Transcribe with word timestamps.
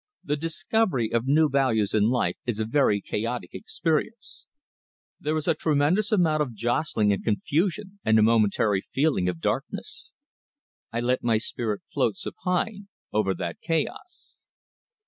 The 0.23 0.35
discovery 0.35 1.11
of 1.13 1.27
new 1.27 1.47
values 1.47 1.93
in 1.93 2.09
life 2.09 2.35
is 2.47 2.59
a 2.59 2.65
very 2.65 3.01
chaotic 3.01 3.51
experience; 3.53 4.47
there 5.19 5.37
is 5.37 5.47
a 5.47 5.53
tremendous 5.53 6.11
amount 6.11 6.41
of 6.41 6.55
jostling 6.55 7.13
and 7.13 7.23
confusion 7.23 7.99
and 8.03 8.17
a 8.17 8.23
momentary 8.23 8.81
feeling 8.91 9.29
of 9.29 9.39
darkness. 9.41 10.09
I 10.91 11.01
let 11.01 11.21
my 11.21 11.37
spirit 11.37 11.83
float 11.93 12.17
supine 12.17 12.87
over 13.13 13.35
that 13.35 13.59
chaos. 13.61 14.37